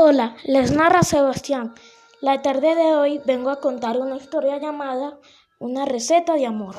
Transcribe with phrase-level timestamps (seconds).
[0.00, 1.74] Hola, les narra Sebastián.
[2.20, 5.18] La tarde de hoy vengo a contar una historia llamada
[5.58, 6.76] Una receta de amor.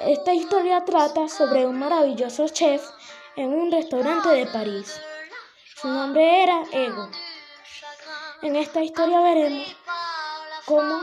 [0.00, 2.82] Esta historia trata sobre un maravilloso chef
[3.36, 4.98] en un restaurante de París.
[5.76, 7.10] Su nombre era Ego.
[8.40, 9.76] En esta historia veremos
[10.64, 10.98] cómo,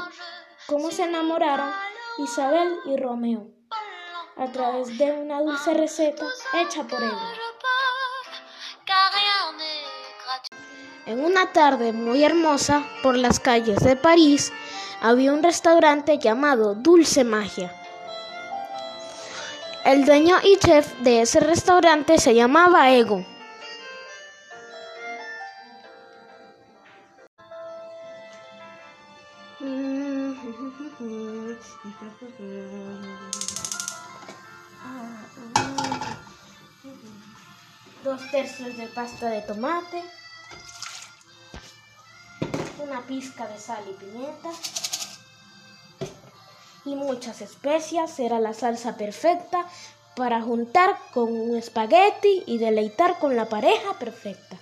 [0.65, 1.69] cómo se enamoraron
[2.17, 3.45] Isabel y Romeo
[4.37, 7.44] a través de una dulce receta hecha por Ego.
[11.05, 14.51] En una tarde muy hermosa por las calles de París
[15.01, 17.71] había un restaurante llamado Dulce Magia.
[19.85, 23.23] El dueño y chef de ese restaurante se llamaba Ego.
[38.03, 40.03] Dos tercios de pasta de tomate
[42.85, 44.49] una pizca de sal y pimienta
[46.85, 48.19] y muchas especias.
[48.19, 49.65] Era la salsa perfecta
[50.15, 54.57] para juntar con un espagueti y deleitar con la pareja perfecta.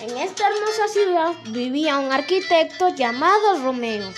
[0.00, 4.12] En esta hermosa ciudad vivía un arquitecto llamado Romeo.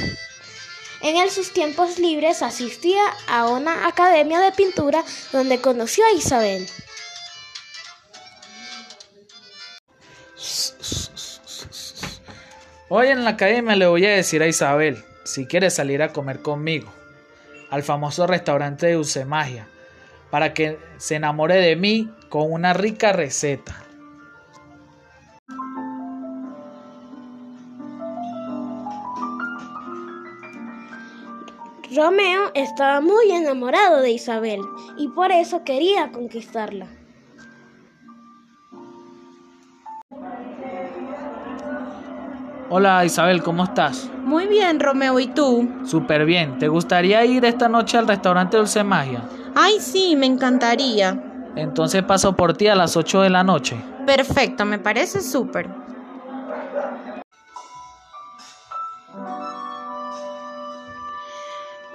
[1.05, 6.67] En sus tiempos libres asistía a una academia de pintura donde conoció a Isabel.
[12.89, 16.41] Hoy en la academia le voy a decir a Isabel si quiere salir a comer
[16.41, 16.91] conmigo
[17.69, 19.69] al famoso restaurante de Dulce Magia
[20.31, 23.84] para que se enamore de mí con una rica receta.
[31.95, 34.61] Romeo estaba muy enamorado de Isabel
[34.97, 36.89] y por eso quería conquistarla.
[42.69, 44.11] Hola Isabel, ¿cómo estás?
[44.25, 45.69] Muy bien, Romeo, ¿y tú?
[45.85, 46.59] Súper bien.
[46.59, 49.23] ¿Te gustaría ir esta noche al restaurante Dulce Magia?
[49.55, 51.23] Ay, sí, me encantaría.
[51.55, 53.77] Entonces paso por ti a las 8 de la noche.
[54.05, 55.84] Perfecto, me parece súper.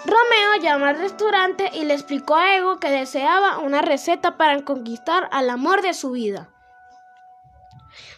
[0.09, 5.29] Romeo llamó al restaurante y le explicó a Ego que deseaba una receta para conquistar
[5.31, 6.53] al amor de su vida.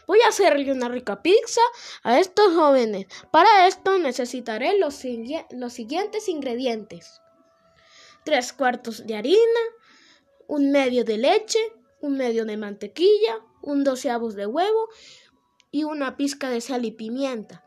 [0.07, 1.61] Voy a hacerle una rica pizza
[2.03, 3.07] a estos jóvenes.
[3.31, 7.21] Para esto necesitaré los, siguientes ingredientes.
[8.23, 9.61] Tres cuartos de harina,
[10.47, 11.59] un medio de leche,
[11.99, 14.89] un medio de mantequilla, un doceavos de huevo
[15.71, 17.63] y una pizca de sal y pimienta.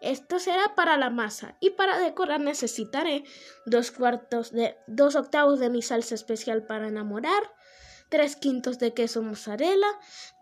[0.00, 3.24] Esto será para la masa y para decorar necesitaré
[3.66, 7.42] dos cuartos de dos octavos de mi salsa especial para enamorar,
[8.08, 9.88] tres quintos de queso mozzarella,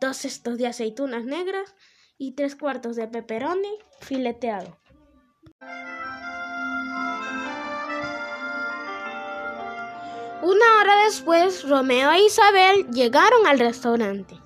[0.01, 1.75] dos cestos de aceitunas negras
[2.19, 4.79] y tres cuartos de pepperoni fileteado.
[10.43, 14.46] Una hora después, Romeo e Isabel llegaron al restaurante.